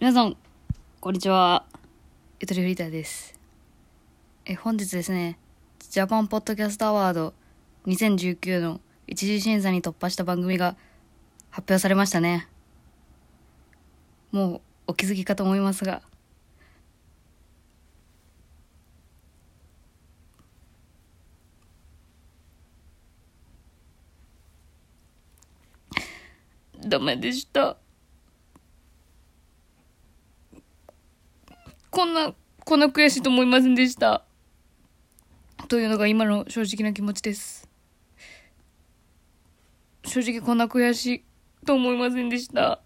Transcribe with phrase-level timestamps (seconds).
[0.00, 0.34] 皆さん、
[0.98, 1.66] こんにちは。
[2.40, 3.38] ゆとりフリーターです。
[4.46, 5.38] え、本日ですね、
[5.78, 7.34] ジャパンポッドキャストアワード
[7.84, 10.74] 2019の一次審査に突破した番組が
[11.50, 12.48] 発表されましたね。
[14.32, 16.00] もうお気づきかと思いますが、
[26.88, 27.76] ダメでした。
[31.90, 34.24] こんな、こんな悔しいと思いませんでした。
[35.68, 37.68] というのが今の正直な気持ちです。
[40.04, 41.24] 正直こんな悔しい
[41.64, 42.80] と思いませんでした。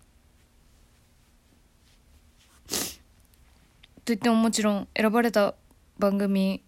[4.05, 5.55] と言ってももちろん選ばれた
[5.99, 6.63] 番組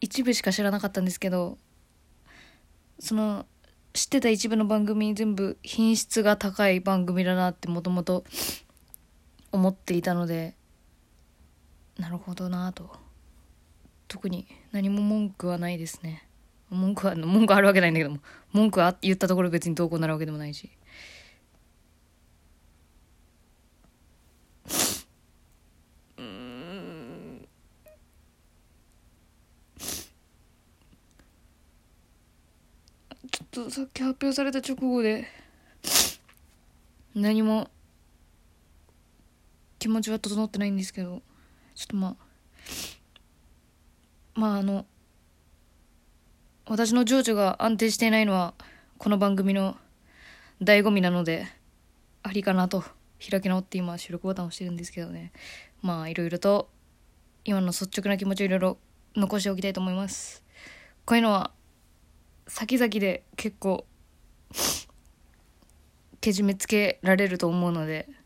[0.00, 1.58] 一部しか知らなかったんですけど
[3.00, 3.46] その
[3.92, 8.22] 知ってた一部の番組全部品質が高い番組だなってもともと
[9.50, 10.54] 思っていたので
[11.98, 12.90] なるほどなと。
[14.06, 16.26] 特に何も文句はないですね。
[16.70, 18.18] 文句は文句あるわけないんだけども。
[18.52, 20.70] 文句は言ったところ別にどうこうなるわけでもないし。
[26.18, 27.48] うん。
[33.30, 35.26] ちょっとさっき発表された直後で
[37.14, 37.68] 何も
[39.78, 41.22] 気持ちは整ってないんですけど。
[41.78, 42.16] ちょっとまあ
[44.34, 44.84] まああの
[46.66, 48.54] 私の情緒が安定していないのは
[48.98, 49.76] この番組の
[50.60, 51.46] 醍醐味なので
[52.24, 52.82] ありかなと
[53.30, 55.30] 開き直って今収録ボタンを押してるんですけどね。
[55.80, 56.68] まあいろいろと
[57.44, 58.78] 今の率直な気持ちをいろいろ
[59.14, 60.42] 残しておきたいと思います。
[61.04, 61.52] こういうのは
[62.48, 63.86] 先々で結構
[66.20, 68.16] けじめつけられると思うので今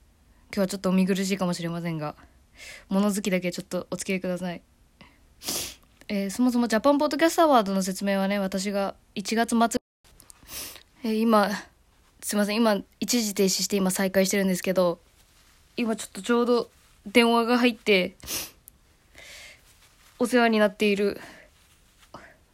[0.52, 2.16] 日はちょっとお見苦しいかもしれませんが
[2.88, 4.62] 物好きだけちょっとお付き合いください。
[6.08, 9.80] えーそもそもジャパンポッドキャストアワードの説明はね私が1月末、
[11.04, 11.50] えー今
[12.22, 15.00] すいません今一時停止して今再開してるんですけど
[15.76, 16.70] 今ちょっとちょうど
[17.06, 18.16] 電話が入って
[20.18, 21.20] お世話になっている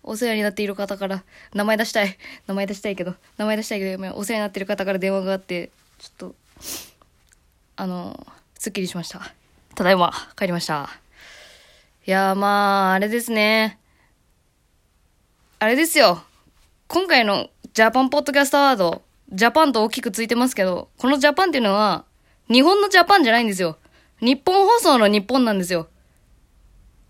[0.03, 6.35] お世話になっている方から名前出したい名前出したいけど名前出したいけどお世話になっている方から電話があってちょっと
[7.77, 8.27] あの
[8.59, 9.35] すっきりしました。
[9.75, 10.89] ただいま帰りました
[12.07, 13.79] いやまああれですね
[15.59, 16.23] あれですよ
[16.87, 19.03] 今回のジャパンポッドキャストアワード
[19.33, 22.05] ジャパンと大きくついてますけどこのジャパンっていうのは
[22.51, 23.79] 日本のジャパンじゃないんですよ
[24.21, 25.89] 日本放送の日本なんですよ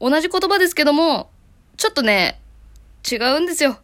[0.01, 1.31] 同じ言葉ですけども
[1.77, 2.41] ちょっとね
[3.11, 3.79] 違うんですよ。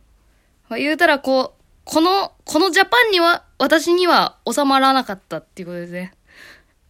[0.68, 6.12] まあ、言うたら、こう、この、このジャパンには、私には収まらなかったっていうことですね。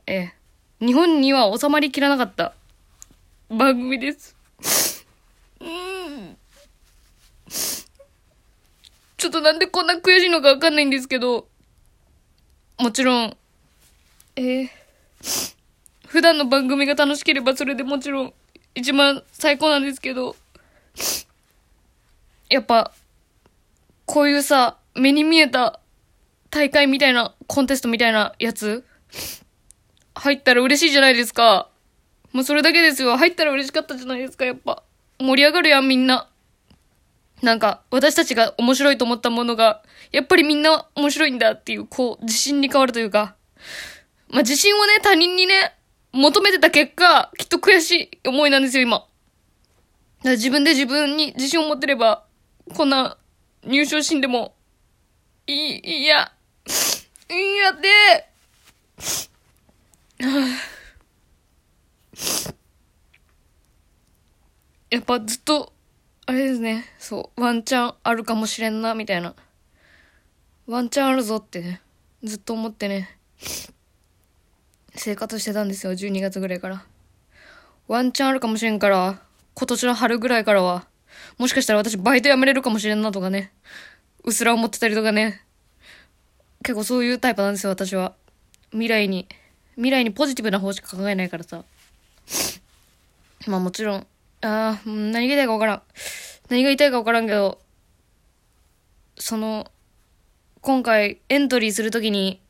[0.07, 0.35] ええ。
[0.81, 2.55] 日本には収まりきらなかった。
[3.49, 4.37] 番組です。
[5.61, 6.37] うん。
[9.17, 11.47] ちょっとなんでこんな悔しいのかわかんないんですけど、
[12.79, 13.37] もちろん、
[14.37, 14.71] ええ
[16.07, 18.35] 普段の番組が楽しければそれでもちろん。
[18.75, 20.35] 一番最高なんですけど、
[22.51, 22.93] やっぱ、
[24.05, 25.81] こういうさ、目に見えた
[26.51, 28.85] 大会みたいな、コンテストみたいなやつ、
[30.15, 31.69] 入ったら嬉しいじゃないですか。
[32.33, 33.17] もうそれだけですよ。
[33.17, 34.83] 入ったら嬉しかったじゃないですか、やっぱ。
[35.21, 36.29] 盛り上がるやん、みんな。
[37.43, 39.83] なんか、私たちが面白いと思ったものが、
[40.13, 43.37] やっぱりみんな面白いんだっていう、こう、自信に変わるというか。
[44.29, 45.75] まあ、自信をね、他人にね、
[46.13, 48.99] 求めてた結果、きっと悔しい思いなんですよ、今。
[48.99, 49.09] だか
[50.23, 52.25] ら自分で自分に自信を持ってれば、
[52.75, 53.17] こんな
[53.65, 54.55] 入賞シーンでも、
[55.47, 56.33] いい、いや、
[57.31, 57.89] いいやで、
[64.91, 65.75] やっぱずっと、
[66.27, 69.35] あれですね、そう、ワンチャンあるかもしれんな、みたいな。
[70.67, 71.83] ワンチャンあるぞってね、
[72.23, 73.19] ずっと思ってね、
[74.95, 76.85] 生活してたんですよ、12月ぐらいから。
[77.87, 79.21] ワンチャンあるかもしれんから、
[79.55, 80.87] 今年の春ぐらいからは、
[81.37, 83.53] もしかしたら私バイト辞めれるかもしれんなとかね。
[84.25, 85.43] うすら思ってたりとかね。
[86.63, 88.15] 結構そういうタイプなんですよ、私は。
[88.71, 89.29] 未来に、
[89.77, 91.65] 未来にポジティブな方しか考えないからさ。
[93.47, 94.07] まあもちろん、
[94.43, 95.83] ああ、何が言いたいかわからん。
[96.49, 97.61] 何が言いたいかわからんけど、
[99.17, 99.71] その、
[100.61, 102.41] 今回エントリーするときに、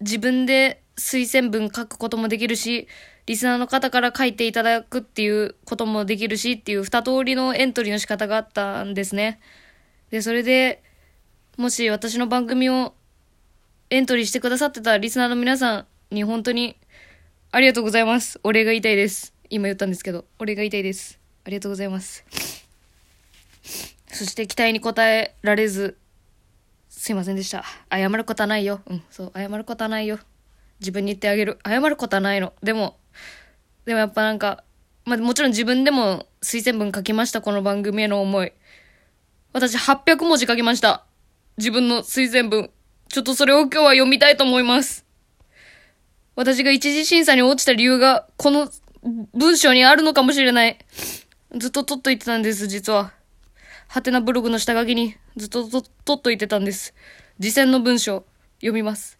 [0.00, 2.88] 自分で推薦文書くこともできるし、
[3.26, 9.40] リスナーの方から書いていただくっていうこともできるしっていう二通りのエントリーの仕方があったんですね。
[10.10, 10.82] で、それで、
[11.56, 12.94] もし私の番組を
[13.90, 16.76] エントリーしてくださってたリスナーの皆さん、に本当に
[17.52, 18.40] ありがとうございます。
[18.42, 19.32] お礼が言いたいです。
[19.48, 21.18] 今言ったんですけど、お礼が言いたいです。
[21.44, 22.24] ありがとうございます。
[24.08, 25.96] そして期待に応えられず、
[26.88, 27.64] すいませんでした。
[27.90, 28.80] 謝ることはないよ。
[28.86, 30.18] うん、そう、謝ることはないよ。
[30.80, 31.58] 自分に言ってあげる。
[31.64, 32.52] 謝ることはないの。
[32.62, 32.96] でも、
[33.84, 34.64] でもやっぱなんか、
[35.04, 38.52] まあもちろん自分でも推薦文書きました、この番組への思い。
[39.52, 41.04] 私800文字書きました。
[41.56, 42.70] 自分の推薦文。
[43.08, 45.04] ちょっとそれを今日は読みたいと思います。
[46.40, 48.70] 私が一次審査に落ちた理由が、この
[49.34, 50.78] 文章にあるのかもしれない。
[51.54, 53.12] ずっと取っといてたんです、実は。
[53.88, 55.84] ハテナブログの下書きにずっと取
[56.14, 56.94] っといてたんです。
[57.38, 58.24] 次戦の文章、
[58.60, 59.18] 読みます。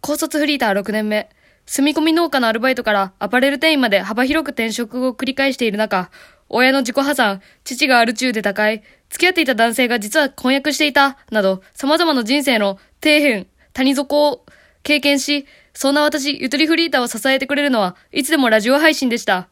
[0.00, 1.30] 高卒フリーター6年目。
[1.66, 6.12] 住み込み農家のアルバイトからアパレル店員まで幅広く転職を繰り返している中、
[6.48, 14.46] 親の自己破産、父がアル中で他界、付き合っていた男性が実は婚約していた、など、様々な人生の底辺、谷底を
[14.84, 19.50] 経験し、そんな私、ゆとりフリーターを支えてくれるのは、いつでもラジオ配信でした。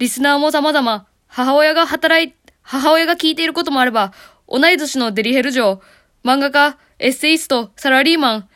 [0.00, 4.12] リスナーも様々、母親が働い、母親が聞いていることもあれば、
[4.48, 5.80] 同い年のデリヘル嬢、
[6.24, 8.48] 漫画家、エッセイスト、サラリーマン、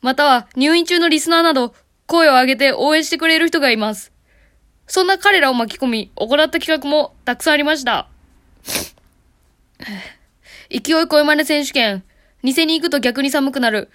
[0.00, 1.74] または入院中のリスナーなど、
[2.06, 4.12] 声を上げて応援してくれる人がいます。
[4.86, 8.08] そんな彼らを巻き込み、行った企画もたくさんありました。
[10.70, 12.04] 勢い声真似選手権。
[12.44, 13.90] 店に行くと逆に寒くなる。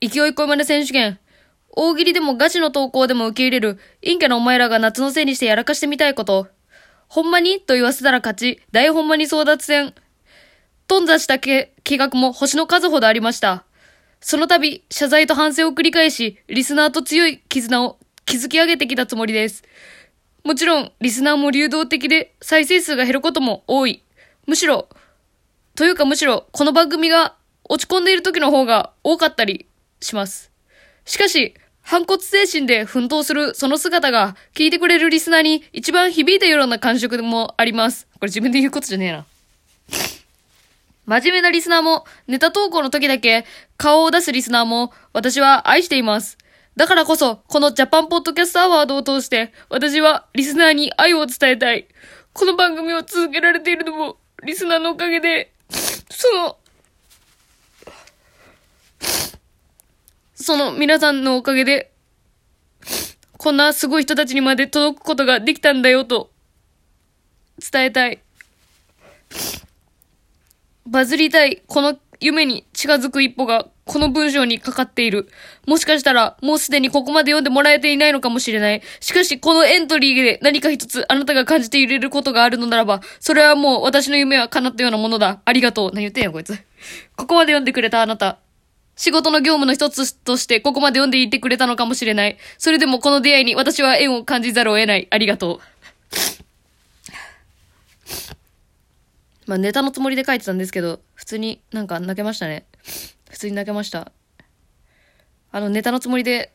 [0.00, 1.18] 勢い声真似選手権。
[1.80, 3.78] 大喜利でもガチの投稿でも受け入れる。
[4.02, 6.48] 陰キャなお前らが夏のせいにしてやらかしてみたいこと。
[7.06, 7.60] ほんまに？
[7.60, 8.60] と言わせたら勝ち。
[8.72, 9.94] 大ほんまに争奪戦。
[10.88, 13.62] 頓挫したけ企画も星の数ほどありました。
[14.20, 19.62] その度、謝罪と反省を繰り返し、リスナーと強い絆を築き上げてきたつもりです。
[20.42, 24.02] もちろん、リスナーも流動的で、再生数が減ることも多い。
[24.48, 24.88] むしろ、
[25.76, 27.36] というかむしろ、この番組が
[27.68, 29.66] 落ち込んでいる時の方が多かったり
[30.00, 30.50] します。
[31.04, 31.54] しかし、
[31.88, 38.06] 反骨精神で奮闘するその姿が聞いてくれるリスナーに一番響いたような感触もあります。
[38.20, 39.24] これ自分で言うことじゃねえな。
[41.06, 43.46] 真面目なリスナーも、ネタ投稿の時だけ
[43.78, 46.36] 顔を出すリスナーも、私は愛しています。
[46.76, 51.88] だからこそ、このジャパンポッドキャストアワードを通して、私はリスナーに愛を伝えたい。
[52.34, 56.57] この番組を続けられているのも、リスナーのおかげで、その、
[60.48, 61.92] その皆さんのおかげで、
[63.36, 66.30] こんなすごい人たちにまで届くことができたんだよと、
[67.70, 68.22] 伝えたい。
[70.86, 75.28] バズりたい、この夢に近づく一歩が、この文章にかかっている。
[75.66, 78.80] もしかしたら、もうすでにここまで読んでもらえていないのかもしれない。
[79.00, 85.42] しかし、このエントリーで何か一つあなたが感じていれることがあるのならば、それはもう私の夢は叶ったようなものだ。
[85.44, 85.90] ありがとう。
[85.92, 86.56] 何言ってんや、こいつ。
[87.16, 88.38] ここまで読んでくれたあなた。
[88.98, 92.36] 仕事の業務の一つとしてここまで読んでいてくれたのかもしれない。
[92.58, 95.06] それでもこの出会いに私は縁を感じざるを得ない。
[95.08, 95.60] ありがとう。
[99.46, 102.66] まあネタのつもりで書いてたんですけど、普通になんか泣けましたね。
[103.30, 104.10] 普通に泣けました。
[105.52, 106.52] あのネタのつもりで、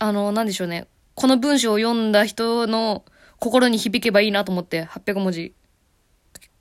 [0.00, 0.88] あの、なんでしょうね。
[1.14, 3.04] この文章を読んだ人の
[3.38, 5.54] 心に響けばいいなと思って800文字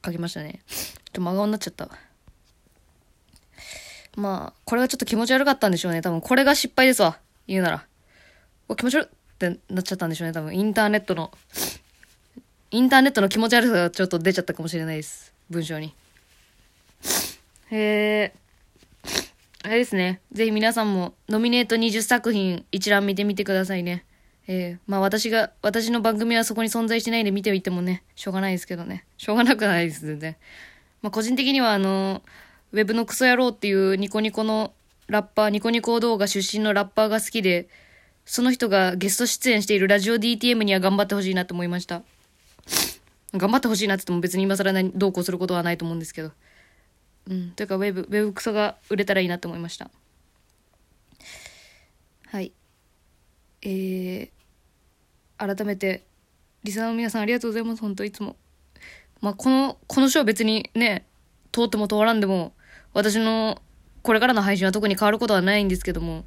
[0.06, 0.62] 書きましたね。
[0.68, 1.90] ちょっと真顔になっちゃった。
[4.20, 6.02] まあ、これはちょっと気持ち悪かったんでしょうね。
[6.02, 7.18] 多分これが失敗ですわ。
[7.48, 7.86] 言うなら。
[8.68, 10.34] お、気持ち悪ってなっちゃったんでしょうね。
[10.34, 11.32] 多分インターネットの、
[12.72, 15.34] インターネットの気持ち悪さがちょっと出ちゃったかもしれないです。
[15.50, 15.96] 文章に。
[17.72, 18.34] へえ。
[19.64, 20.22] あれですね。
[20.32, 24.06] ぜひ皆さんもノミネート20作品一覧見てみてくださいね。
[24.48, 29.06] えー、まあ私が、私の番組はそこに存在してないんで見ておいてもね、しょうがないですけどね。
[29.18, 30.36] しょうがなくないです、全然。
[31.02, 32.24] まあ個人的にはあの、
[32.72, 34.74] ウェブのクソ野郎っていうニコニコの
[35.08, 37.68] ラッパー、ニコニコ動画出身のラッパーが好きで、
[38.26, 42.04] その人がゲスト出演しているラジオ DTM には頑張ってほしいなと思いました。
[43.34, 46.32] 頑張ってほしいなって言っても別に今更何どうこうすることはないと思うんですけど。
[47.28, 47.52] うん。
[47.52, 49.90] というか、ウェブ、ウェブクソが売れたらいいなと思いました。
[52.28, 52.52] はい。
[53.64, 54.30] えー、
[55.38, 56.04] 改めて、
[56.64, 57.82] リスナーの皆さんありがとうございます。
[57.82, 58.36] 本当いつも。
[59.22, 61.08] まあ、この、この章別にね、
[61.52, 62.54] 通っても通らんでも、
[62.94, 63.62] 私の
[64.02, 66.26] これからの配信は特に変わることはないんですけども、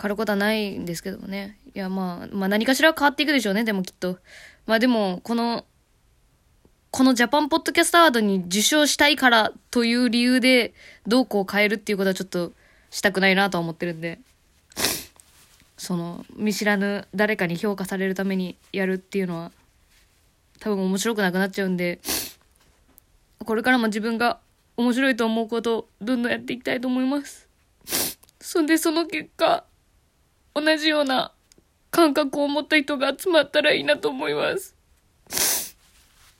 [0.00, 1.58] 変わることはないんですけどもね。
[1.74, 4.18] いや、まあ、まあ何かしら変わっていくでしょうね、でもきっと。
[4.66, 5.66] まあでも、この、
[6.90, 10.74] このジャパンポッドキャストアワードに受賞したいからという理由で、
[11.06, 12.52] どうこう変えるっていうことはちょっと
[12.90, 14.18] したくないなとは思ってるんで、
[15.76, 19.52] その、見知らぬ誰かに評価されるためにやるっていうのは、
[20.58, 22.00] 多分面白くなくなっちゃうんで、
[23.44, 24.40] これからも自分が
[24.80, 27.46] 面白いと思うことをどんどんやっていきたいと思います。
[28.40, 29.64] そんでその結果、
[30.54, 31.34] 同じような
[31.90, 34.74] 感覚を持った人が集まったらいいなと思います。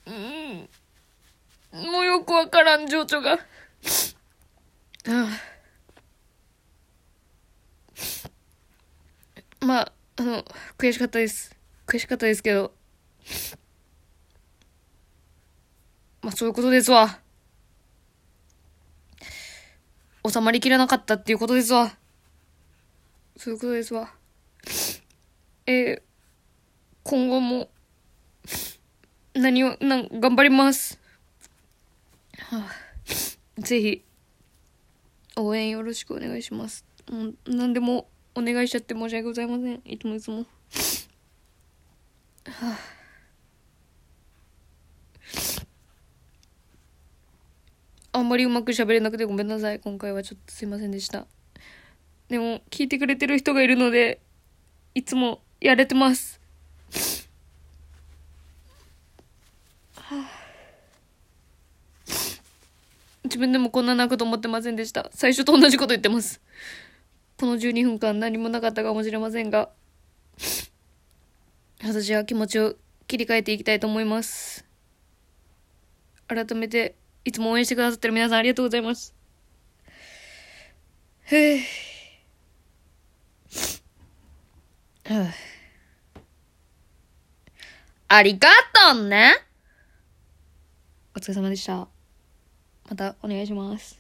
[0.07, 0.69] うん。
[1.83, 3.33] もうよくわからん情緒が。
[3.33, 3.39] あ
[5.07, 5.29] あ
[9.61, 10.43] まあ、あの、
[10.79, 11.55] 悔しかったです。
[11.87, 12.73] 悔しかったですけど。
[16.23, 17.21] まあ、そういうことですわ。
[20.29, 21.97] 収まりきらなかったっていうことですわ。
[23.37, 24.13] そういうことですわ。
[25.67, 26.03] えー
[27.03, 27.69] 今後も、
[29.35, 30.99] 何を、なん、頑張ります。
[32.39, 34.05] はあぜひ、
[35.37, 36.85] 応援よろしくお願いします。
[37.11, 39.81] もう、何でもお願いしちゃって申し訳ございません。
[39.85, 40.41] いつもいつも。
[40.41, 40.45] は
[42.47, 43.00] あ
[48.13, 49.79] あんまりうまく喋れなくてごめんなさい。
[49.79, 51.27] 今回はちょっとすいませんでした。
[52.29, 54.21] でも、聞いてくれてる人がいるので、
[54.95, 56.41] いつもやれてます。
[63.25, 65.09] 自分でもこんな泣くと思ってませんでした。
[65.13, 66.41] 最初と同じこと言ってます。
[67.37, 69.71] この12分間何もなかったかもしれませんが、
[71.83, 72.75] 私は気持ちを
[73.07, 74.65] 切り替えていきたいと思います。
[76.29, 79.15] 改めて、いつも応援してくださってる皆さんありがとうございます。
[81.23, 81.61] ふぅ。
[88.09, 88.49] ありが
[88.93, 89.35] とうね
[91.15, 91.89] お疲れ様でした。
[92.89, 94.00] またお願いします。